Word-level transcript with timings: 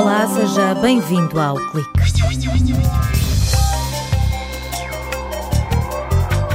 Olá, 0.00 0.26
seja 0.28 0.74
bem-vindo 0.76 1.38
ao 1.38 1.56
Clique. 1.56 1.90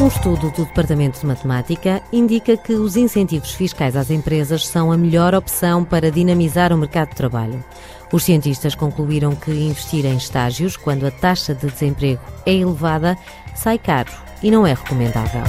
Um 0.02 0.08
estudo 0.08 0.50
do 0.50 0.66
Departamento 0.66 1.20
de 1.20 1.28
Matemática 1.28 2.02
indica 2.12 2.58
que 2.58 2.73
os 2.73 2.96
incentivos 2.96 3.54
fiscais 3.54 3.96
às 3.96 4.10
empresas 4.10 4.66
são 4.66 4.92
a 4.92 4.97
melhor 4.97 5.36
opção 5.36 5.84
para 5.84 6.10
dinamizar 6.10 6.73
o 6.73 6.78
mercado 6.78 7.10
de 7.10 7.18
trabalho. 7.18 7.63
Os 8.12 8.24
cientistas 8.24 8.74
concluíram 8.74 9.36
que 9.36 9.52
investir 9.52 10.08
em 10.08 10.18
estágios, 10.18 10.76
quando 10.76 11.06
a 11.06 11.12
taxa 11.12 11.54
de 11.54 11.70
desemprego 11.70 12.22
é 12.48 12.54
elevada, 12.56 13.16
sai 13.54 13.78
caro 13.78 14.12
e 14.42 14.50
não 14.50 14.66
é 14.66 14.74
recomendável. 14.74 15.44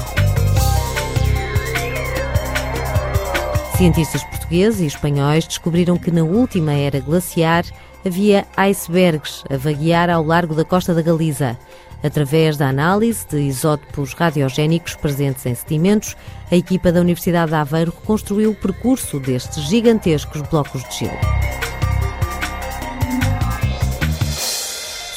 Cientistas 3.79 4.23
portugueses 4.47 4.81
e 4.81 4.87
espanhóis 4.87 5.47
descobriram 5.47 5.99
que 5.99 6.11
na 6.11 6.23
última 6.23 6.73
era 6.73 7.01
glaciar 7.01 7.65
havia 8.07 8.47
icebergs 8.57 9.43
a 9.51 9.57
vaguear 9.57 10.09
ao 10.09 10.23
largo 10.23 10.55
da 10.55 10.65
costa 10.65 10.95
da 10.95 11.03
Galiza. 11.03 11.59
Através 12.05 12.57
da 12.57 12.69
análise 12.69 13.27
de 13.27 13.39
isótopos 13.41 14.13
radiogénicos 14.13 14.95
presentes 14.95 15.45
em 15.45 15.55
sedimentos, 15.55 16.15
a 16.51 16.55
equipa 16.55 16.93
da 16.93 17.01
Universidade 17.01 17.51
de 17.51 17.57
Aveiro 17.57 17.91
reconstruiu 17.91 18.51
o 18.51 18.55
percurso 18.55 19.19
destes 19.19 19.65
gigantescos 19.65 20.43
blocos 20.43 20.85
de 20.85 20.99
gelo. 21.01 21.19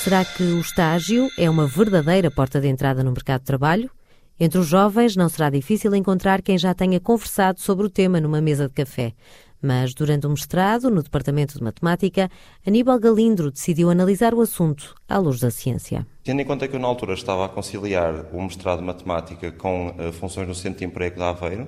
Será 0.04 0.26
que 0.26 0.42
o 0.42 0.60
estágio 0.60 1.30
é 1.38 1.48
uma 1.48 1.68
verdadeira 1.68 2.32
porta 2.32 2.60
de 2.60 2.68
entrada 2.68 3.04
no 3.04 3.12
mercado 3.12 3.42
de 3.42 3.46
trabalho? 3.46 3.92
Entre 4.40 4.58
os 4.58 4.66
jovens 4.66 5.16
não 5.18 5.28
será 5.28 5.50
difícil 5.50 5.94
encontrar 5.94 6.42
quem 6.42 6.58
já 6.58 6.74
tenha 6.74 7.00
conversado 7.00 7.60
sobre 7.60 7.86
o 7.86 7.90
tema 7.90 8.22
numa 8.22 8.40
mesa 8.40 8.70
de 8.70 8.74
café. 8.74 9.14
Mas 9.62 9.94
durante 9.94 10.26
o 10.26 10.30
mestrado 10.30 10.90
no 10.90 11.04
Departamento 11.04 11.58
de 11.58 11.64
Matemática, 11.64 12.30
Aníbal 12.66 13.00
Galindro 13.00 13.52
decidiu 13.52 13.90
analisar 13.90 14.34
o 14.34 14.42
assunto 14.42 14.96
à 15.08 15.18
luz 15.18 15.40
da 15.40 15.52
ciência. 15.52 16.08
Tendo 16.24 16.42
em 16.42 16.46
conta 16.46 16.68
que 16.68 16.76
eu 16.76 16.80
na 16.80 16.88
altura 16.88 17.14
estava 17.14 17.46
a 17.46 17.50
conciliar 17.50 18.26
o 18.32 18.42
mestrado 18.42 18.80
de 18.80 18.86
Matemática 18.86 19.52
com 19.52 19.90
uh, 19.90 20.14
funções 20.14 20.48
no 20.48 20.56
Centro 20.56 20.80
de 20.80 20.86
Emprego 20.86 21.18
de 21.18 21.24
Aveiro, 21.24 21.68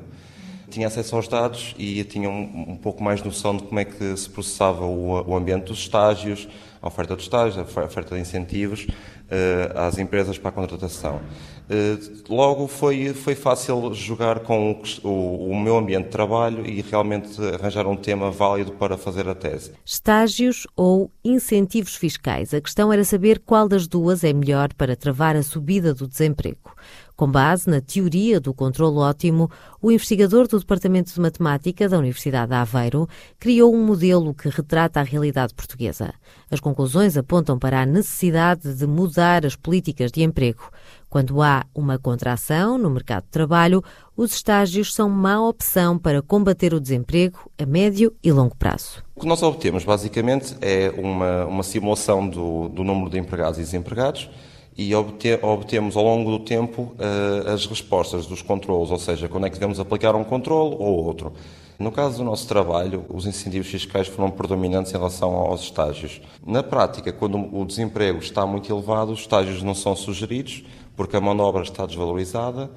tinha 0.69 0.88
acesso 0.88 1.16
aos 1.17 1.27
dados 1.27 1.75
e 1.77 2.03
tinha 2.05 2.29
um, 2.29 2.71
um 2.71 2.77
pouco 2.77 3.03
mais 3.03 3.21
noção 3.21 3.57
de 3.57 3.63
como 3.63 3.79
é 3.79 3.85
que 3.85 4.16
se 4.16 4.29
processava 4.29 4.85
o, 4.85 5.29
o 5.29 5.35
ambiente 5.35 5.66
dos 5.66 5.79
estágios, 5.79 6.47
a 6.81 6.87
oferta 6.87 7.15
de 7.15 7.21
estágios, 7.21 7.57
a 7.57 7.61
oferta 7.83 8.15
de 8.15 8.21
incentivos 8.21 8.85
uh, 8.85 9.77
às 9.77 9.97
empresas 9.97 10.37
para 10.37 10.49
a 10.49 10.51
contratação. 10.51 11.21
Uh, 11.69 12.33
logo 12.33 12.67
foi, 12.67 13.13
foi 13.13 13.35
fácil 13.35 13.93
jogar 13.93 14.39
com 14.39 14.81
o, 15.03 15.51
o, 15.51 15.55
meu 15.55 15.77
ambiente 15.77 16.05
de 16.05 16.09
trabalho 16.09 16.65
e 16.65 16.81
realmente 16.81 17.39
arranjar 17.53 17.88
um 17.88 17.95
tema 17.95 18.29
válido 18.31 18.73
para 18.73 18.97
fazer 18.97 19.27
a 19.29 19.35
tese. 19.35 19.71
Estágios 19.85 20.67
ou 20.75 21.09
incentivos 21.23 21.95
fiscais? 21.95 22.53
A 22.53 22.59
questão 22.59 22.91
era 22.91 23.03
saber 23.03 23.39
qual 23.39 23.69
das 23.69 23.88
duas 23.88 24.23
é 24.23 24.33
melhor 24.33 24.73
para 24.73 24.95
travar 24.95 25.35
a 25.35 25.43
subida 25.43 25.93
do 25.93 26.07
desemprego. 26.07 26.75
Com 27.22 27.30
base 27.30 27.69
na 27.69 27.80
teoria 27.80 28.39
do 28.39 28.52
controle 28.52 28.97
ótimo, 28.97 29.47
o 29.80 29.91
investigador 29.91 30.47
do 30.47 30.58
Departamento 30.58 31.14
de 31.14 31.22
Matemática 31.22 31.88
da 31.88 32.00
Universidade 32.00 32.50
de 32.50 32.55
Aveiro 32.55 33.08
criou 33.39 33.75
um 33.75 33.86
modelo 33.86 34.33
que 34.33 34.50
retrata 34.50 35.00
a 35.00 35.03
realidade 35.03 35.53
portuguesa. 35.53 36.16
As 36.50 36.59
conclusões 36.59 37.16
apontam 37.16 37.59
para 37.59 37.80
a 37.80 37.86
necessidade 37.86 38.73
de 38.73 38.88
mudar 38.88 39.45
as 39.45 39.55
políticas 39.55 40.11
de 40.11 40.23
emprego. 40.23 40.72
Quando 41.11 41.44
há 41.44 41.63
uma 41.75 42.00
contração 42.00 42.80
no 42.80 42.89
mercado 42.89 43.25
de 43.25 43.30
trabalho, 43.30 43.83
os 44.17 44.33
estágios 44.33 44.91
são 44.91 45.08
má 45.08 45.47
opção 45.47 46.00
para 46.00 46.23
combater 46.23 46.73
o 46.73 46.80
desemprego 46.80 47.52
a 47.56 47.67
médio 47.67 48.16
e 48.23 48.31
longo 48.31 48.56
prazo. 48.56 49.03
O 49.16 49.19
que 49.19 49.28
nós 49.28 49.44
obtemos, 49.44 49.83
basicamente, 49.83 50.58
é 50.59 50.91
uma, 50.97 51.45
uma 51.45 51.61
simulação 51.61 52.28
do, 52.28 52.67
do 52.69 52.83
número 52.83 53.11
de 53.11 53.19
empregados 53.19 53.59
e 53.59 53.61
desempregados 53.61 54.28
e 54.77 54.94
obtemos 54.95 55.95
ao 55.95 56.03
longo 56.03 56.31
do 56.31 56.39
tempo 56.39 56.94
uh, 56.97 57.50
as 57.50 57.66
respostas 57.66 58.25
dos 58.25 58.41
controlos, 58.41 58.91
ou 58.91 58.97
seja, 58.97 59.28
quando 59.28 59.45
é 59.45 59.50
que 59.50 59.56
devemos 59.56 59.79
aplicar 59.79 60.16
um 60.16 60.23
controle 60.23 60.75
ou 60.79 61.06
outro. 61.06 61.34
No 61.78 61.91
caso 61.91 62.18
do 62.18 62.23
nosso 62.23 62.47
trabalho, 62.47 63.06
os 63.09 63.25
incentivos 63.25 63.68
fiscais 63.68 64.07
foram 64.07 64.29
predominantes 64.29 64.91
em 64.91 64.95
relação 64.95 65.34
aos 65.34 65.62
estágios. 65.62 66.22
Na 66.45 66.62
prática, 66.62 67.12
quando 67.12 67.38
o 67.38 67.66
desemprego 67.66 68.19
está 68.19 68.45
muito 68.45 68.72
elevado, 68.72 69.12
os 69.12 69.22
estágios 69.22 69.63
não 69.63 69.73
são 69.73 69.95
sugeridos, 69.95 70.63
porque 70.95 71.16
a 71.16 71.22
mão 71.22 71.35
de 71.35 71.41
obra 71.41 71.63
está 71.63 71.85
desvalorizada 71.85 72.69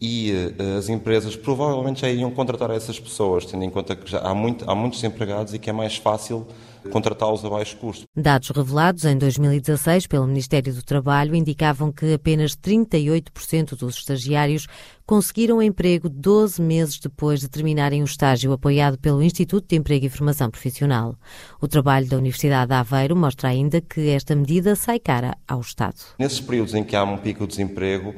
e 0.00 0.32
uh, 0.32 0.78
as 0.78 0.88
empresas 0.88 1.36
provavelmente 1.36 2.00
já 2.00 2.08
iriam 2.08 2.30
contratar 2.30 2.70
essas 2.70 2.98
pessoas, 2.98 3.44
tendo 3.44 3.64
em 3.64 3.70
conta 3.70 3.94
que 3.94 4.10
já 4.10 4.20
há, 4.20 4.34
muito, 4.34 4.68
há 4.68 4.74
muitos 4.74 5.02
empregados 5.04 5.52
e 5.52 5.58
que 5.58 5.68
é 5.68 5.72
mais 5.72 5.96
fácil 5.96 6.46
contratá-los 6.90 7.44
a 7.44 7.50
baixo 7.50 7.76
custo. 7.76 8.04
Dados 8.16 8.48
revelados 8.48 9.04
em 9.04 9.18
2016 9.18 10.06
pelo 10.06 10.26
Ministério 10.26 10.72
do 10.72 10.82
Trabalho 10.82 11.34
indicavam 11.34 11.92
que 11.92 12.14
apenas 12.14 12.56
38% 12.56 13.76
dos 13.76 13.98
estagiários 13.98 14.66
conseguiram 15.04 15.60
emprego 15.60 16.08
12 16.08 16.62
meses 16.62 16.98
depois 16.98 17.40
de 17.40 17.48
terminarem 17.48 18.00
o 18.00 18.04
estágio 18.04 18.52
apoiado 18.52 18.96
pelo 18.98 19.22
Instituto 19.22 19.68
de 19.68 19.76
Emprego 19.76 20.06
e 20.06 20.08
Formação 20.08 20.50
Profissional. 20.50 21.16
O 21.60 21.68
trabalho 21.68 22.08
da 22.08 22.16
Universidade 22.16 22.68
de 22.68 22.74
Aveiro 22.74 23.14
mostra 23.14 23.48
ainda 23.48 23.80
que 23.80 24.08
esta 24.08 24.34
medida 24.34 24.74
sai 24.74 24.98
cara 24.98 25.36
ao 25.46 25.60
Estado. 25.60 25.96
Nesses 26.18 26.40
períodos 26.40 26.74
em 26.74 26.84
que 26.84 26.96
há 26.96 27.04
um 27.04 27.18
pico 27.18 27.46
de 27.46 27.50
desemprego, 27.50 28.14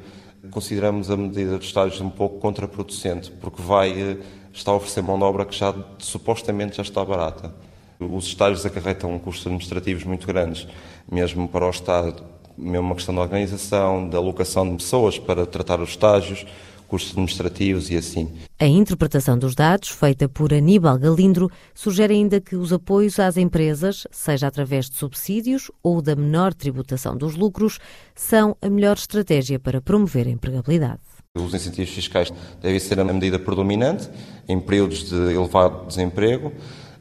consideramos 0.50 1.10
a 1.10 1.16
medida 1.16 1.56
dos 1.56 1.66
estágios 1.66 2.00
um 2.00 2.10
pouco 2.10 2.38
contraproducente, 2.38 3.30
porque 3.30 3.62
vai 3.62 3.90
eh, 3.90 4.16
estar 4.52 4.72
a 4.72 4.74
oferecer 4.74 5.02
mão 5.02 5.18
de 5.18 5.24
obra 5.24 5.44
que 5.44 5.56
já 5.56 5.74
supostamente 5.98 6.76
já 6.76 6.82
está 6.82 7.04
barata. 7.04 7.54
Os 8.00 8.26
estágios 8.26 8.66
acarretam 8.66 9.16
custos 9.18 9.46
administrativos 9.46 10.04
muito 10.04 10.26
grandes, 10.26 10.66
mesmo 11.10 11.48
para 11.48 11.66
o 11.66 11.70
Estado, 11.70 12.24
mesmo 12.58 12.86
uma 12.86 12.94
questão 12.96 13.14
de 13.14 13.20
organização, 13.20 14.08
de 14.08 14.16
alocação 14.16 14.68
de 14.68 14.76
pessoas 14.82 15.18
para 15.18 15.46
tratar 15.46 15.80
os 15.80 15.90
estágios, 15.90 16.44
custos 16.92 17.12
administrativos 17.12 17.88
e 17.88 17.96
assim. 17.96 18.28
A 18.60 18.66
interpretação 18.66 19.38
dos 19.38 19.54
dados, 19.54 19.88
feita 19.88 20.28
por 20.28 20.52
Aníbal 20.52 20.98
Galindro, 20.98 21.50
sugere 21.74 22.12
ainda 22.12 22.38
que 22.38 22.54
os 22.54 22.70
apoios 22.70 23.18
às 23.18 23.38
empresas, 23.38 24.06
seja 24.10 24.46
através 24.46 24.90
de 24.90 24.98
subsídios 24.98 25.70
ou 25.82 26.02
da 26.02 26.14
menor 26.14 26.52
tributação 26.52 27.16
dos 27.16 27.34
lucros, 27.34 27.78
são 28.14 28.54
a 28.60 28.68
melhor 28.68 28.98
estratégia 28.98 29.58
para 29.58 29.80
promover 29.80 30.26
a 30.26 30.30
empregabilidade. 30.30 31.00
Os 31.34 31.54
incentivos 31.54 31.94
fiscais 31.94 32.30
devem 32.60 32.78
ser 32.78 33.00
a 33.00 33.04
medida 33.04 33.38
predominante 33.38 34.10
em 34.46 34.60
períodos 34.60 35.08
de 35.08 35.16
elevado 35.16 35.86
desemprego. 35.86 36.52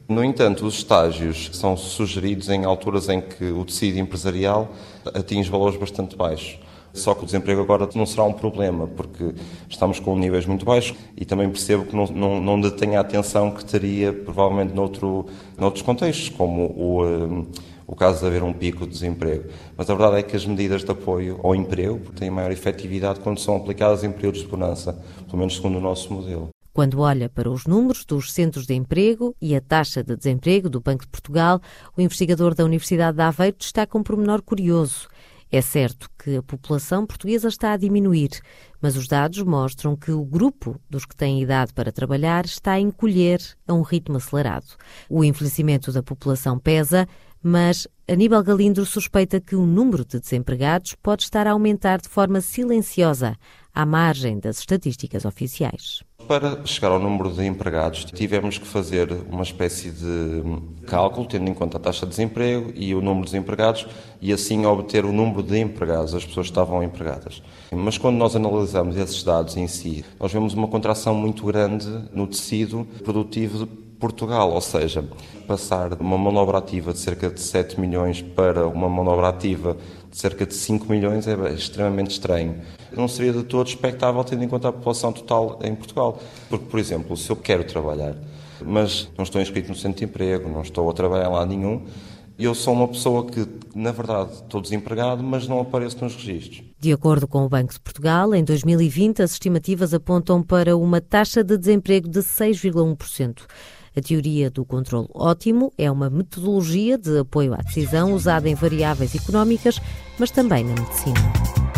No 0.07 0.23
entanto, 0.23 0.65
os 0.65 0.75
estágios 0.75 1.49
são 1.51 1.75
sugeridos 1.75 2.47
em 2.47 2.63
alturas 2.63 3.09
em 3.09 3.19
que 3.19 3.43
o 3.51 3.65
tecido 3.65 3.99
empresarial 3.99 4.73
atinge 5.13 5.49
valores 5.49 5.77
bastante 5.77 6.15
baixos. 6.15 6.57
Só 6.93 7.13
que 7.13 7.23
o 7.23 7.25
desemprego 7.25 7.61
agora 7.61 7.87
não 7.95 8.05
será 8.05 8.23
um 8.23 8.33
problema, 8.33 8.87
porque 8.87 9.33
estamos 9.69 9.99
com 9.99 10.17
níveis 10.17 10.45
muito 10.45 10.65
baixos 10.65 10.97
e 11.15 11.25
também 11.25 11.49
percebo 11.49 11.85
que 11.85 11.95
não, 11.95 12.05
não, 12.07 12.41
não 12.41 12.61
detém 12.61 12.95
a 12.95 13.01
atenção 13.01 13.51
que 13.51 13.63
teria 13.63 14.11
provavelmente 14.11 14.73
noutro, 14.73 15.25
noutros 15.57 15.83
contextos, 15.83 16.29
como 16.29 16.65
o, 16.75 17.05
um, 17.05 17.47
o 17.87 17.95
caso 17.95 18.19
de 18.19 18.25
haver 18.25 18.43
um 18.43 18.53
pico 18.53 18.85
de 18.85 18.91
desemprego. 18.91 19.45
Mas 19.77 19.89
a 19.89 19.93
verdade 19.93 20.19
é 20.19 20.23
que 20.23 20.35
as 20.35 20.45
medidas 20.45 20.83
de 20.83 20.91
apoio 20.91 21.39
ao 21.43 21.55
emprego 21.55 22.11
têm 22.13 22.29
maior 22.29 22.51
efetividade 22.51 23.19
quando 23.19 23.39
são 23.39 23.55
aplicadas 23.55 24.03
em 24.03 24.11
períodos 24.11 24.41
de 24.41 24.47
bonança, 24.47 24.93
pelo 25.25 25.37
menos 25.37 25.55
segundo 25.55 25.77
o 25.77 25.81
nosso 25.81 26.13
modelo. 26.13 26.49
Quando 26.73 27.01
olha 27.01 27.27
para 27.27 27.51
os 27.51 27.65
números 27.65 28.05
dos 28.05 28.31
centros 28.31 28.65
de 28.65 28.73
emprego 28.73 29.35
e 29.41 29.53
a 29.53 29.59
taxa 29.59 30.01
de 30.01 30.15
desemprego 30.15 30.69
do 30.69 30.79
Banco 30.79 31.03
de 31.03 31.09
Portugal, 31.09 31.59
o 31.97 32.01
investigador 32.01 32.55
da 32.55 32.63
Universidade 32.63 33.17
de 33.17 33.23
Aveiro 33.23 33.57
destaca 33.59 33.97
um 33.97 34.03
pormenor 34.03 34.41
curioso. 34.41 35.09
É 35.51 35.59
certo 35.59 36.09
que 36.17 36.37
a 36.37 36.41
população 36.41 37.05
portuguesa 37.05 37.49
está 37.49 37.73
a 37.73 37.77
diminuir, 37.77 38.29
mas 38.81 38.95
os 38.95 39.05
dados 39.05 39.43
mostram 39.43 39.97
que 39.97 40.09
o 40.09 40.23
grupo 40.23 40.79
dos 40.89 41.05
que 41.05 41.13
têm 41.13 41.41
idade 41.41 41.73
para 41.73 41.91
trabalhar 41.91 42.45
está 42.45 42.71
a 42.73 42.79
encolher 42.79 43.41
a 43.67 43.73
um 43.73 43.81
ritmo 43.81 44.15
acelerado. 44.15 44.77
O 45.09 45.25
envelhecimento 45.25 45.91
da 45.91 46.01
população 46.01 46.57
pesa, 46.57 47.05
mas 47.43 47.85
Aníbal 48.07 48.43
Galindro 48.43 48.85
suspeita 48.85 49.41
que 49.41 49.55
o 49.55 49.65
número 49.65 50.05
de 50.05 50.21
desempregados 50.21 50.95
pode 50.95 51.23
estar 51.23 51.45
a 51.45 51.51
aumentar 51.51 51.99
de 51.99 52.07
forma 52.07 52.39
silenciosa, 52.39 53.35
à 53.73 53.85
margem 53.85 54.39
das 54.39 54.59
estatísticas 54.59 55.25
oficiais. 55.25 56.01
Para 56.27 56.65
chegar 56.65 56.91
ao 56.91 56.99
número 56.99 57.29
de 57.31 57.45
empregados, 57.45 58.05
tivemos 58.05 58.57
que 58.57 58.65
fazer 58.65 59.11
uma 59.29 59.43
espécie 59.43 59.89
de 59.89 60.43
cálculo, 60.87 61.27
tendo 61.27 61.49
em 61.49 61.53
conta 61.53 61.77
a 61.77 61.79
taxa 61.79 62.05
de 62.05 62.11
desemprego 62.11 62.71
e 62.75 62.95
o 62.95 63.01
número 63.01 63.27
de 63.27 63.37
empregados, 63.37 63.85
e 64.21 64.31
assim 64.31 64.65
obter 64.65 65.05
o 65.05 65.11
número 65.11 65.43
de 65.43 65.59
empregados, 65.59 66.15
as 66.15 66.25
pessoas 66.25 66.47
que 66.47 66.51
estavam 66.51 66.81
empregadas. 66.83 67.41
Mas 67.71 67.97
quando 67.97 68.17
nós 68.17 68.35
analisamos 68.35 68.95
esses 68.97 69.23
dados 69.23 69.57
em 69.57 69.67
si, 69.67 70.05
nós 70.19 70.31
vemos 70.31 70.53
uma 70.53 70.67
contração 70.67 71.13
muito 71.13 71.45
grande 71.45 71.87
no 72.13 72.27
tecido 72.27 72.87
produtivo 73.03 73.65
de 73.65 73.65
Portugal, 74.01 74.51
ou 74.51 74.61
seja, 74.61 75.07
passar 75.47 75.95
de 75.95 76.01
uma 76.01 76.17
manobra 76.17 76.57
ativa 76.57 76.91
de 76.91 76.99
cerca 76.99 77.29
de 77.29 77.39
7 77.39 77.79
milhões 77.79 78.21
para 78.21 78.67
uma 78.67 78.89
manobra 78.89 79.29
ativa 79.29 79.77
de 80.09 80.17
cerca 80.17 80.45
de 80.45 80.55
5 80.55 80.91
milhões 80.91 81.27
é 81.27 81.35
extremamente 81.53 82.11
estranho. 82.11 82.55
Não 82.95 83.07
seria 83.07 83.33
de 83.33 83.43
todo 83.43 83.67
expectável 83.67 84.23
tendo 84.23 84.43
em 84.43 84.47
conta 84.47 84.69
a 84.69 84.73
população 84.73 85.13
total 85.13 85.59
em 85.63 85.73
Portugal. 85.75 86.19
Porque, 86.49 86.65
por 86.65 86.79
exemplo, 86.79 87.15
se 87.15 87.29
eu 87.29 87.35
quero 87.35 87.63
trabalhar, 87.63 88.15
mas 88.65 89.09
não 89.17 89.23
estou 89.23 89.41
inscrito 89.41 89.69
no 89.69 89.75
centro 89.75 89.99
de 89.99 90.05
emprego, 90.05 90.49
não 90.49 90.61
estou 90.61 90.89
a 90.89 90.93
trabalhar 90.93 91.29
lá 91.29 91.45
nenhum, 91.45 91.85
Eu 92.39 92.55
sou 92.55 92.73
uma 92.73 92.87
pessoa 92.87 93.25
que, 93.27 93.45
na 93.75 93.91
verdade, 93.91 94.31
estou 94.33 94.59
desempregado, 94.59 95.21
mas 95.21 95.47
não 95.47 95.59
apareço 95.59 96.03
nos 96.03 96.15
registros. 96.15 96.63
De 96.79 96.91
acordo 96.91 97.27
com 97.27 97.45
o 97.45 97.49
Banco 97.49 97.71
de 97.71 97.79
Portugal, 97.79 98.33
em 98.33 98.43
2020 98.43 99.21
as 99.21 99.33
estimativas 99.33 99.93
apontam 99.93 100.41
para 100.41 100.75
uma 100.75 100.99
taxa 100.99 101.43
de 101.43 101.55
desemprego 101.55 102.09
de 102.09 102.19
6,1%. 102.19 103.43
A 103.95 104.01
teoria 104.01 104.49
do 104.49 104.65
controle 104.65 105.07
ótimo 105.13 105.71
é 105.77 105.91
uma 105.91 106.09
metodologia 106.09 106.97
de 106.97 107.19
apoio 107.19 107.53
à 107.53 107.57
decisão 107.57 108.13
usada 108.13 108.49
em 108.49 108.55
variáveis 108.55 109.13
económicas, 109.13 109.79
mas 110.17 110.31
também 110.31 110.63
na 110.63 110.73
medicina. 110.73 111.70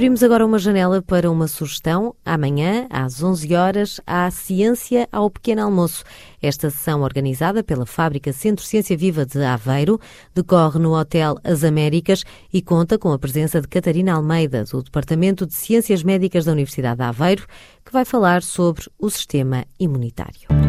Abrimos 0.00 0.22
agora 0.22 0.46
uma 0.46 0.58
janela 0.58 1.02
para 1.02 1.30
uma 1.30 1.46
sugestão. 1.46 2.14
Amanhã, 2.24 2.86
às 2.88 3.22
11 3.22 3.54
horas, 3.54 4.00
há 4.06 4.30
Ciência 4.30 5.06
ao 5.12 5.28
Pequeno 5.28 5.60
Almoço. 5.60 6.04
Esta 6.40 6.70
sessão, 6.70 7.02
organizada 7.02 7.62
pela 7.62 7.84
Fábrica 7.84 8.32
Centro 8.32 8.64
Ciência 8.64 8.96
Viva 8.96 9.26
de 9.26 9.44
Aveiro, 9.44 10.00
decorre 10.34 10.78
no 10.78 10.98
Hotel 10.98 11.36
As 11.44 11.64
Américas 11.64 12.24
e 12.50 12.62
conta 12.62 12.96
com 12.96 13.12
a 13.12 13.18
presença 13.18 13.60
de 13.60 13.68
Catarina 13.68 14.14
Almeida, 14.14 14.64
do 14.64 14.82
Departamento 14.82 15.46
de 15.46 15.52
Ciências 15.52 16.02
Médicas 16.02 16.46
da 16.46 16.52
Universidade 16.52 16.96
de 16.96 17.04
Aveiro, 17.04 17.46
que 17.84 17.92
vai 17.92 18.06
falar 18.06 18.42
sobre 18.42 18.86
o 18.98 19.10
sistema 19.10 19.66
imunitário. 19.78 20.59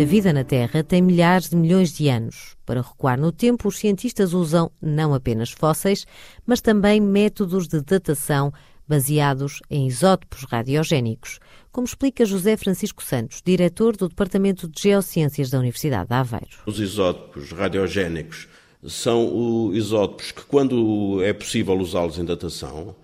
A 0.00 0.04
vida 0.04 0.32
na 0.32 0.44
Terra 0.44 0.84
tem 0.84 1.02
milhares 1.02 1.50
de 1.50 1.56
milhões 1.56 1.92
de 1.92 2.08
anos. 2.08 2.56
Para 2.64 2.82
recuar 2.82 3.18
no 3.18 3.32
tempo, 3.32 3.66
os 3.66 3.78
cientistas 3.78 4.32
usam 4.32 4.70
não 4.80 5.12
apenas 5.12 5.50
fósseis, 5.50 6.06
mas 6.46 6.60
também 6.60 7.00
métodos 7.00 7.66
de 7.66 7.80
datação 7.80 8.52
baseados 8.86 9.60
em 9.68 9.88
isótopos 9.88 10.44
radiogénicos, 10.44 11.40
como 11.72 11.84
explica 11.84 12.24
José 12.24 12.56
Francisco 12.56 13.02
Santos, 13.02 13.42
diretor 13.44 13.96
do 13.96 14.08
Departamento 14.08 14.68
de 14.68 14.80
Geociências 14.80 15.50
da 15.50 15.58
Universidade 15.58 16.08
de 16.08 16.14
Aveiro. 16.14 16.46
Os 16.64 16.78
isótopos 16.78 17.50
radiogénicos 17.50 18.46
são 18.86 19.72
isótopos 19.74 20.30
que, 20.30 20.42
quando 20.42 21.20
é 21.24 21.32
possível 21.32 21.76
usá-los 21.76 22.18
em 22.20 22.24
datação, 22.24 22.94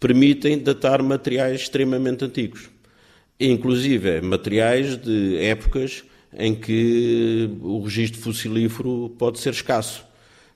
permitem 0.00 0.58
datar 0.58 1.00
materiais 1.00 1.60
extremamente 1.60 2.24
antigos, 2.24 2.68
inclusive 3.38 4.20
materiais 4.20 4.96
de 4.96 5.36
épocas 5.38 6.09
em 6.32 6.54
que 6.54 7.50
o 7.60 7.82
registro 7.82 8.20
fossilífero 8.20 9.14
pode 9.18 9.38
ser 9.40 9.50
escasso, 9.50 10.04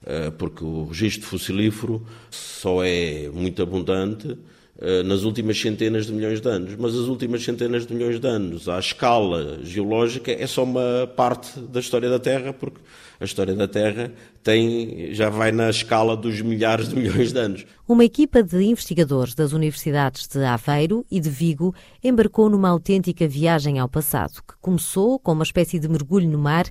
eh, 0.06 0.30
porque 0.30 0.64
o 0.64 0.84
registro 0.86 1.26
fossilífero 1.26 2.06
só 2.30 2.84
é 2.84 3.28
muito 3.28 3.62
abundante 3.62 4.36
nas 5.04 5.22
últimas 5.22 5.60
centenas 5.60 6.06
de 6.06 6.12
milhões 6.12 6.40
de 6.40 6.48
anos. 6.48 6.74
Mas 6.76 6.94
as 6.94 7.06
últimas 7.06 7.42
centenas 7.44 7.86
de 7.86 7.94
milhões 7.94 8.18
de 8.18 8.26
anos, 8.26 8.68
à 8.68 8.78
escala 8.78 9.60
geológica, 9.62 10.32
é 10.32 10.46
só 10.46 10.64
uma 10.64 11.06
parte 11.16 11.60
da 11.60 11.80
história 11.80 12.10
da 12.10 12.18
Terra, 12.18 12.52
porque 12.52 12.80
a 13.20 13.24
história 13.24 13.54
da 13.54 13.68
Terra 13.68 14.12
tem, 14.42 15.14
já 15.14 15.30
vai 15.30 15.52
na 15.52 15.70
escala 15.70 16.16
dos 16.16 16.40
milhares 16.40 16.88
de 16.88 16.96
milhões 16.96 17.32
de 17.32 17.38
anos. 17.38 17.66
Uma 17.88 18.04
equipa 18.04 18.42
de 18.42 18.62
investigadores 18.62 19.34
das 19.34 19.52
universidades 19.52 20.26
de 20.26 20.44
Aveiro 20.44 21.04
e 21.10 21.20
de 21.20 21.30
Vigo 21.30 21.74
embarcou 22.02 22.50
numa 22.50 22.68
autêntica 22.68 23.26
viagem 23.28 23.78
ao 23.78 23.88
passado, 23.88 24.42
que 24.46 24.54
começou 24.60 25.18
com 25.18 25.32
uma 25.32 25.44
espécie 25.44 25.78
de 25.78 25.88
mergulho 25.88 26.28
no 26.28 26.38
mar 26.38 26.66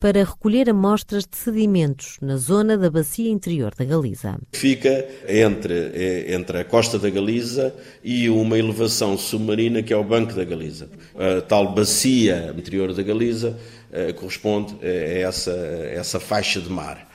para 0.00 0.22
recolher 0.24 0.70
amostras 0.70 1.24
de 1.24 1.36
sedimentos 1.36 2.18
na 2.20 2.36
zona 2.36 2.78
da 2.78 2.90
bacia 2.90 3.30
interior 3.30 3.74
da 3.76 3.84
Galiza. 3.84 4.38
Fica 4.52 5.06
entre, 5.28 5.74
eh, 5.74 6.34
entre 6.34 6.58
a 6.58 6.64
costa 6.64 6.98
da 6.98 7.10
Galiza 7.10 7.74
e 8.02 8.30
uma 8.30 8.58
elevação 8.58 9.18
submarina 9.18 9.82
que 9.82 9.92
é 9.92 9.96
o 9.96 10.04
Banco 10.04 10.34
da 10.34 10.44
Galiza. 10.44 10.88
A 11.16 11.40
tal 11.40 11.74
bacia 11.74 12.54
interior 12.56 12.94
da 12.94 13.02
Galiza 13.02 13.58
eh, 13.92 14.12
corresponde 14.12 14.76
a 14.82 14.86
essa, 14.86 15.52
a 15.52 15.90
essa 15.90 16.20
faixa 16.20 16.60
de 16.60 16.70
mar. 16.70 17.08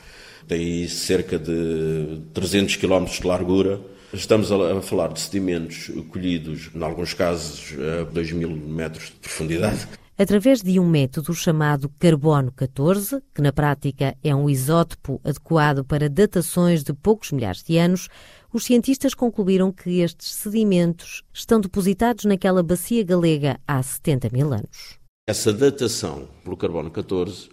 Tem 0.46 0.86
cerca 0.90 1.40
de 1.40 2.22
300 2.34 2.76
km 2.76 3.06
de 3.06 3.26
largura. 3.26 3.80
Estamos 4.14 4.52
a 4.52 4.82
falar 4.82 5.14
de 5.14 5.22
sedimentos 5.22 5.90
colhidos, 6.10 6.70
em 6.76 6.84
alguns 6.84 7.14
casos, 7.14 7.74
a 8.02 8.04
2 8.04 8.32
mil 8.34 8.52
metros 8.52 9.06
de 9.06 9.14
profundidade 9.14 9.88
através 10.18 10.62
de 10.62 10.80
um 10.80 10.88
método 10.88 11.33
chamado 11.33 11.89
carbono 12.00 12.51
14, 12.51 13.21
que 13.33 13.42
na 13.42 13.51
prática 13.51 14.15
é 14.24 14.33
um 14.36 14.50
isótopo 14.50 15.19
adequado 15.24 15.83
para 15.83 16.10
datações 16.10 16.83
de 16.83 16.94
poucos 16.94 17.31
milhares 17.31 17.63
de 17.63 17.77
anos, 17.77 18.10
os 18.54 18.65
cientistas 18.65 19.13
concluíram 19.13 19.71
que 19.71 20.00
estes 20.00 20.33
sedimentos 20.33 21.24
estão 21.33 21.60
depositados 21.60 22.25
naquela 22.25 22.62
bacia 22.62 23.04
galega 23.04 23.60
há 23.68 23.81
70 23.81 24.30
mil 24.31 24.54
anos. 24.54 25.00
Essa 25.27 25.51
datação 25.51 26.27
pelo 26.44 26.57
carbono 26.57 26.92
14 26.92 27.50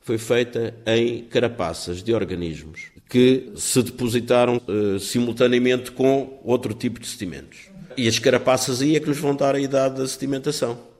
foi 0.00 0.18
feita 0.18 0.74
em 0.84 1.22
carapaças 1.24 2.02
de 2.02 2.12
organismos 2.12 2.90
que 3.08 3.52
se 3.56 3.82
depositaram 3.82 4.60
uh, 4.66 4.98
simultaneamente 4.98 5.92
com 5.92 6.40
outro 6.42 6.74
tipo 6.74 6.98
de 6.98 7.06
sedimentos. 7.06 7.70
E 7.96 8.08
as 8.08 8.18
carapaças 8.18 8.80
aí 8.82 8.96
é 8.96 9.00
que 9.00 9.08
nos 9.08 9.18
vão 9.18 9.36
dar 9.36 9.54
a 9.54 9.60
idade 9.60 9.98
da 9.98 10.08
sedimentação. 10.08 10.91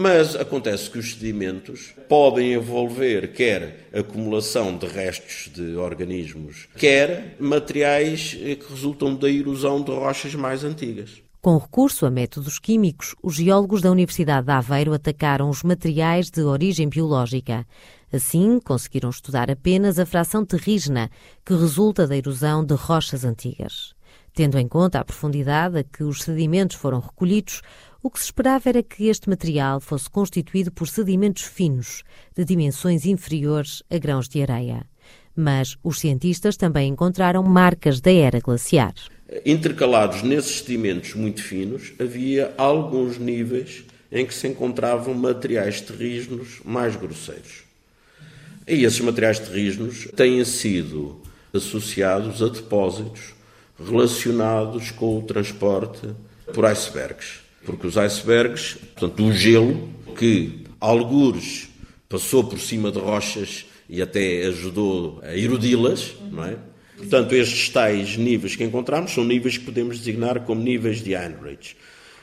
Mas 0.00 0.36
acontece 0.36 0.88
que 0.88 0.96
os 0.96 1.14
sedimentos 1.14 1.92
podem 2.08 2.52
envolver 2.52 3.32
quer 3.32 3.88
acumulação 3.92 4.78
de 4.78 4.86
restos 4.86 5.50
de 5.52 5.74
organismos, 5.74 6.68
quer 6.76 7.34
materiais 7.40 8.32
que 8.34 8.64
resultam 8.70 9.16
da 9.16 9.28
erosão 9.28 9.82
de 9.82 9.90
rochas 9.90 10.36
mais 10.36 10.62
antigas. 10.62 11.20
Com 11.42 11.58
recurso 11.58 12.06
a 12.06 12.12
métodos 12.12 12.60
químicos, 12.60 13.16
os 13.20 13.34
geólogos 13.34 13.82
da 13.82 13.90
Universidade 13.90 14.46
de 14.46 14.52
Aveiro 14.52 14.94
atacaram 14.94 15.50
os 15.50 15.64
materiais 15.64 16.30
de 16.30 16.42
origem 16.42 16.88
biológica. 16.88 17.66
Assim, 18.12 18.60
conseguiram 18.60 19.10
estudar 19.10 19.50
apenas 19.50 19.98
a 19.98 20.06
fração 20.06 20.46
terrígena, 20.46 21.10
que 21.44 21.54
resulta 21.54 22.06
da 22.06 22.16
erosão 22.16 22.64
de 22.64 22.74
rochas 22.74 23.24
antigas. 23.24 23.97
Tendo 24.34 24.58
em 24.58 24.68
conta 24.68 25.00
a 25.00 25.04
profundidade 25.04 25.78
a 25.78 25.84
que 25.84 26.04
os 26.04 26.22
sedimentos 26.22 26.76
foram 26.76 27.00
recolhidos, 27.00 27.62
o 28.02 28.10
que 28.10 28.18
se 28.18 28.26
esperava 28.26 28.68
era 28.68 28.82
que 28.82 29.08
este 29.08 29.28
material 29.28 29.80
fosse 29.80 30.08
constituído 30.08 30.70
por 30.70 30.86
sedimentos 30.86 31.42
finos, 31.42 32.04
de 32.36 32.44
dimensões 32.44 33.04
inferiores 33.04 33.82
a 33.90 33.98
grãos 33.98 34.28
de 34.28 34.40
areia. 34.40 34.86
Mas 35.34 35.76
os 35.82 35.98
cientistas 35.98 36.56
também 36.56 36.92
encontraram 36.92 37.42
marcas 37.42 38.00
da 38.00 38.12
era 38.12 38.40
glaciar. 38.40 38.94
Intercalados 39.44 40.22
nesses 40.22 40.58
sedimentos 40.58 41.14
muito 41.14 41.42
finos, 41.42 41.92
havia 41.98 42.54
alguns 42.56 43.18
níveis 43.18 43.84
em 44.10 44.24
que 44.24 44.34
se 44.34 44.48
encontravam 44.48 45.14
materiais 45.14 45.80
terrígenos 45.80 46.60
mais 46.64 46.96
grosseiros. 46.96 47.64
E 48.66 48.84
esses 48.84 49.00
materiais 49.00 49.38
terrígenos 49.38 50.08
têm 50.14 50.44
sido 50.44 51.20
associados 51.52 52.42
a 52.42 52.48
depósitos 52.48 53.34
relacionados 53.78 54.90
com 54.90 55.18
o 55.18 55.22
transporte 55.22 56.08
por 56.52 56.64
icebergs 56.64 57.48
porque 57.68 57.86
os 57.86 57.98
icebergs, 57.98 58.76
portanto, 58.94 59.22
o 59.24 59.32
gelo 59.32 59.90
que 60.16 60.64
algures 60.80 61.68
passou 62.08 62.42
por 62.44 62.58
cima 62.58 62.90
de 62.90 62.98
rochas 62.98 63.66
e 63.88 64.00
até 64.00 64.46
ajudou 64.46 65.20
a 65.22 65.36
erodi-las, 65.36 66.14
não 66.30 66.44
é? 66.44 66.56
Portanto, 66.96 67.34
estes 67.34 67.68
tais 67.68 68.16
níveis 68.16 68.56
que 68.56 68.64
encontramos 68.64 69.12
são 69.12 69.22
níveis 69.22 69.58
que 69.58 69.66
podemos 69.66 69.98
designar 69.98 70.40
como 70.40 70.62
níveis 70.62 71.02
de 71.02 71.12
Heinrich, 71.12 71.76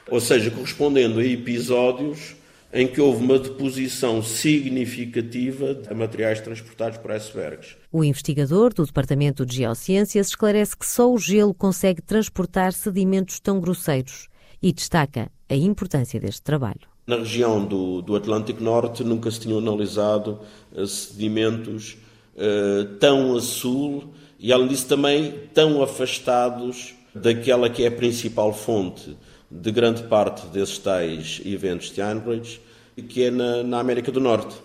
ou 0.09 0.19
seja, 0.19 0.49
correspondendo 0.49 1.19
a 1.19 1.25
episódios 1.25 2.35
em 2.75 2.85
que 2.85 2.99
houve 2.99 3.23
uma 3.23 3.39
deposição 3.39 4.21
significativa 4.21 5.73
de 5.73 5.93
materiais 5.93 6.41
transportados 6.41 6.97
por 6.97 7.09
icebergs. 7.09 7.77
O 7.89 8.03
investigador 8.03 8.73
do 8.73 8.85
Departamento 8.85 9.45
de 9.45 9.55
Geociências 9.55 10.27
esclarece 10.27 10.75
que 10.75 10.85
só 10.85 11.09
o 11.09 11.17
gelo 11.17 11.53
consegue 11.53 12.01
transportar 12.01 12.73
sedimentos 12.73 13.39
tão 13.39 13.61
grosseiros 13.61 14.27
e 14.61 14.73
destaca 14.73 15.31
a 15.47 15.55
importância 15.55 16.19
deste 16.19 16.41
trabalho. 16.41 16.81
Na 17.07 17.15
região 17.15 17.65
do, 17.65 18.01
do 18.01 18.13
Atlântico 18.13 18.61
Norte 18.61 19.05
nunca 19.05 19.31
se 19.31 19.39
tinham 19.39 19.59
analisado 19.59 20.41
uh, 20.73 20.85
sedimentos 20.85 21.97
uh, 22.35 22.83
tão 22.99 23.37
a 23.37 23.41
sul 23.41 24.11
e, 24.37 24.51
além 24.51 24.67
disso, 24.67 24.87
também 24.87 25.33
tão 25.53 25.81
afastados 25.81 26.93
daquela 27.13 27.69
que 27.69 27.83
é 27.83 27.87
a 27.87 27.91
principal 27.91 28.51
fonte 28.51 29.15
de 29.61 29.71
grande 29.71 30.03
parte 30.03 30.45
desses 30.47 30.77
tais 30.77 31.41
eventos 31.45 31.91
de 31.91 32.01
Heinrich, 32.01 32.59
que 33.09 33.23
é 33.23 33.31
na, 33.31 33.63
na 33.63 33.79
América 33.79 34.11
do 34.11 34.19
Norte. 34.19 34.55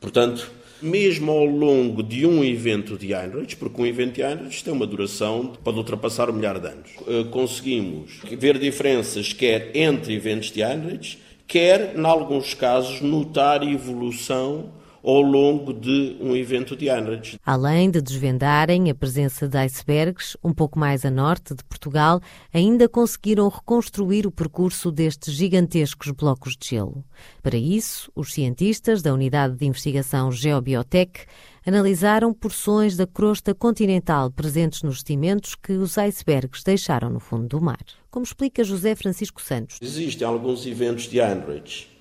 Portanto, 0.00 0.50
mesmo 0.82 1.30
ao 1.30 1.44
longo 1.44 2.02
de 2.02 2.26
um 2.26 2.42
evento 2.42 2.96
de 2.96 3.12
Heinrich, 3.12 3.56
porque 3.56 3.80
um 3.80 3.86
evento 3.86 4.14
de 4.14 4.22
Heinrich 4.22 4.64
tem 4.64 4.72
uma 4.72 4.86
duração 4.86 5.52
pode 5.62 5.76
ultrapassar 5.76 6.30
um 6.30 6.32
milhar 6.32 6.58
de 6.58 6.68
anos. 6.68 6.90
Eh, 7.06 7.24
conseguimos 7.30 8.20
ver 8.38 8.58
diferenças 8.58 9.32
quer 9.32 9.70
entre 9.74 10.14
eventos 10.14 10.50
de 10.50 10.62
Heinrich, 10.62 11.18
quer, 11.46 11.94
em 11.96 12.04
alguns 12.04 12.54
casos, 12.54 13.00
notar 13.00 13.62
evolução 13.62 14.70
ao 15.02 15.20
longo 15.20 15.72
de 15.72 16.16
um 16.20 16.36
evento 16.36 16.76
de 16.76 16.88
Heinrich. 16.88 17.38
Além 17.44 17.90
de 17.90 18.00
desvendarem 18.00 18.90
a 18.90 18.94
presença 18.94 19.48
de 19.48 19.56
icebergs, 19.58 20.36
um 20.42 20.52
pouco 20.52 20.78
mais 20.78 21.04
a 21.04 21.10
norte 21.10 21.54
de 21.54 21.64
Portugal, 21.64 22.20
ainda 22.52 22.88
conseguiram 22.88 23.48
reconstruir 23.48 24.26
o 24.26 24.30
percurso 24.30 24.90
destes 24.90 25.34
gigantescos 25.34 26.10
blocos 26.10 26.56
de 26.56 26.68
gelo. 26.70 27.04
Para 27.42 27.56
isso, 27.56 28.10
os 28.14 28.32
cientistas 28.32 29.02
da 29.02 29.12
Unidade 29.12 29.56
de 29.56 29.66
Investigação 29.66 30.30
Geobiotec 30.30 31.26
analisaram 31.66 32.32
porções 32.32 32.96
da 32.96 33.06
crosta 33.06 33.54
continental 33.54 34.30
presentes 34.30 34.82
nos 34.82 35.00
sedimentos 35.00 35.54
que 35.54 35.72
os 35.72 35.98
icebergs 35.98 36.62
deixaram 36.62 37.10
no 37.10 37.20
fundo 37.20 37.46
do 37.46 37.60
mar. 37.60 37.84
Como 38.10 38.24
explica 38.24 38.64
José 38.64 38.94
Francisco 38.94 39.40
Santos. 39.40 39.78
Existem 39.80 40.26
alguns 40.26 40.66
eventos 40.66 41.04
de 41.04 41.18
Heinrich 41.18 41.99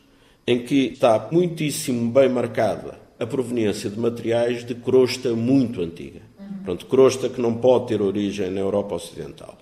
em 0.50 0.58
que 0.64 0.94
está 0.94 1.30
muitíssimo 1.32 2.10
bem 2.10 2.28
marcada 2.28 2.98
a 3.20 3.28
proveniência 3.28 3.88
de 3.88 4.00
materiais 4.00 4.66
de 4.66 4.74
crosta 4.74 5.36
muito 5.36 5.80
antiga. 5.80 6.22
Pronto, 6.66 6.88
crosta 6.88 7.30
que 7.30 7.40
não 7.40 7.54
pode 7.54 7.90
ter 7.90 8.02
origem 8.02 8.50
na 8.50 8.60
Europa 8.60 8.96
Ocidental. 8.96 9.60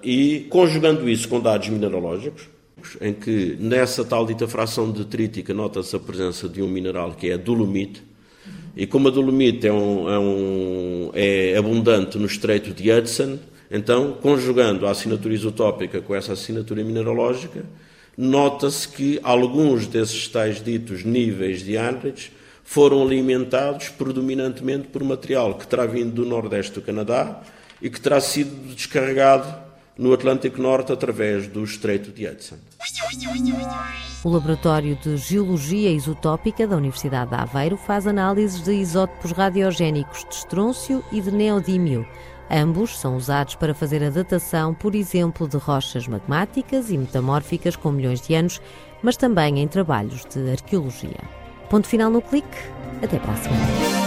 E 0.00 0.46
conjugando 0.48 1.08
isso 1.08 1.28
com 1.28 1.40
dados 1.40 1.68
mineralógicos, 1.70 2.48
em 3.00 3.12
que 3.12 3.56
nessa 3.58 4.04
tal 4.04 4.24
dita 4.24 4.46
fração 4.46 4.92
detrítica 4.92 5.52
nota-se 5.52 5.96
a 5.96 5.98
presença 5.98 6.48
de 6.48 6.62
um 6.62 6.68
mineral 6.68 7.14
que 7.14 7.28
é 7.30 7.34
a 7.34 7.36
dolomite, 7.36 8.00
e 8.76 8.86
como 8.86 9.08
a 9.08 9.10
dolomite 9.10 9.66
é, 9.66 9.72
um, 9.72 10.08
é, 10.08 10.18
um, 10.20 11.10
é 11.14 11.56
abundante 11.56 12.16
no 12.16 12.26
estreito 12.26 12.72
de 12.72 12.92
Hudson, 12.92 13.40
então, 13.68 14.12
conjugando 14.22 14.86
a 14.86 14.92
assinatura 14.92 15.34
isotópica 15.34 16.00
com 16.00 16.14
essa 16.14 16.34
assinatura 16.34 16.84
mineralógica, 16.84 17.64
nota-se 18.16 18.88
que 18.88 19.20
alguns 19.22 19.86
desses 19.86 20.28
tais 20.28 20.62
ditos 20.62 21.04
níveis 21.04 21.62
de 21.62 21.76
Heinrich 21.76 22.32
foram 22.64 23.02
alimentados 23.02 23.88
predominantemente 23.90 24.88
por 24.88 25.04
material 25.04 25.54
que 25.54 25.66
terá 25.66 25.86
vindo 25.86 26.12
do 26.12 26.24
nordeste 26.24 26.72
do 26.72 26.82
Canadá 26.82 27.40
e 27.80 27.88
que 27.90 28.00
terá 28.00 28.20
sido 28.20 28.74
descarregado 28.74 29.66
no 29.96 30.12
Atlântico 30.12 30.60
Norte 30.60 30.92
através 30.92 31.46
do 31.46 31.64
Estreito 31.64 32.10
de 32.10 32.26
Hudson. 32.26 32.56
O 34.24 34.28
Laboratório 34.28 34.96
de 34.96 35.16
Geologia 35.16 35.90
Isotópica 35.90 36.66
da 36.66 36.76
Universidade 36.76 37.30
de 37.30 37.36
Aveiro 37.36 37.76
faz 37.76 38.06
análises 38.06 38.62
de 38.62 38.72
isótopos 38.72 39.30
radiogénicos 39.32 40.24
de 40.24 40.34
estrôncio 40.34 41.04
e 41.12 41.20
de 41.20 41.30
neodímio. 41.30 42.06
Ambos 42.50 42.98
são 42.98 43.16
usados 43.16 43.56
para 43.56 43.74
fazer 43.74 44.02
a 44.04 44.10
datação, 44.10 44.72
por 44.72 44.94
exemplo, 44.94 45.48
de 45.48 45.56
rochas 45.56 46.06
magmáticas 46.06 46.90
e 46.90 46.98
metamórficas 46.98 47.74
com 47.74 47.90
milhões 47.90 48.20
de 48.20 48.34
anos, 48.34 48.60
mas 49.02 49.16
também 49.16 49.60
em 49.60 49.68
trabalhos 49.68 50.24
de 50.24 50.50
arqueologia. 50.50 51.20
Ponto 51.68 51.88
final 51.88 52.10
no 52.10 52.22
clique. 52.22 52.58
Até 53.02 53.18
para 53.18 53.32
a 53.32 53.36
semana. 53.36 54.05